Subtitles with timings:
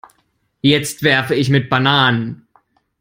[0.63, 2.47] Jetzt werfe ich mit Bananen.